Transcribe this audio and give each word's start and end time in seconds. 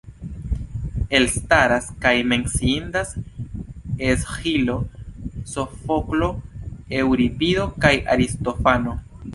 Elstaras 1.17 1.89
kaj 2.05 2.13
menciindas 2.31 3.11
Esĥilo, 4.15 4.79
Sofoklo, 5.53 6.35
Eŭripido 7.05 7.73
kaj 7.87 7.95
Aristofano. 8.17 9.03